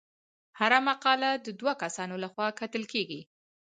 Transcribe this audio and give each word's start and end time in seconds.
هره 0.59 0.79
مقاله 0.89 1.29
د 1.45 1.47
دوه 1.59 1.73
کسانو 1.81 2.15
لخوا 2.23 2.47
کتل 2.59 2.83
کیږي. 2.93 3.21